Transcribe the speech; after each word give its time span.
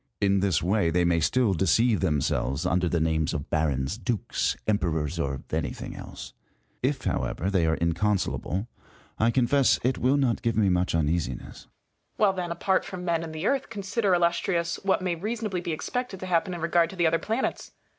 In 0.19 0.39
this 0.39 0.63
way 0.63 0.89
they 0.89 1.05
may 1.05 1.19
still 1.19 1.53
deceive 1.53 1.99
themselves 1.99 2.65
under 2.65 2.89
the 2.89 2.99
names 2.99 3.35
of 3.35 3.51
Barons, 3.51 3.99
Dukes, 3.99 4.57
Emperors, 4.67 5.19
or 5.19 5.43
anything 5.51 5.95
else. 5.95 6.33
If, 6.81 7.03
how 7.03 7.23
ever, 7.25 7.51
they 7.51 7.67
are 7.67 7.75
inconsolable, 7.77 8.67
I 9.19 9.29
confess 9.29 9.79
it 9.83 9.99
will 9.99 10.17
not 10.17 10.41
give 10.41 10.57
me 10.57 10.69
much 10.69 10.95
uneasiness. 10.95 11.67
Copernicus. 12.17 12.17
Well, 12.17 12.33
then, 12.33 12.49
apart 12.51 12.83
from 12.83 13.05
men 13.05 13.21
and 13.23 13.31
the 13.31 13.45
Earth, 13.45 13.69
consider, 13.69 14.15
Illustrious, 14.15 14.77
what 14.81 15.03
may 15.03 15.13
reasonably 15.13 15.61
be 15.61 15.71
expected 15.71 16.19
to 16.21 16.25
happen 16.25 16.55
in 16.55 16.61
regard 16.61 16.89
to 16.89 16.95
the 16.95 17.05
other 17.05 17.19
planets. 17.19 17.69